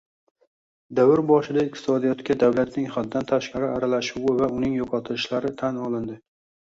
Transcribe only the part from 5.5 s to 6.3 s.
tan olindi